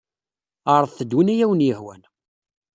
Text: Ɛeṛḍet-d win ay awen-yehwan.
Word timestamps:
Ɛeṛḍet-d 0.73 1.11
win 1.15 1.31
ay 1.33 1.43
awen-yehwan. 1.45 2.01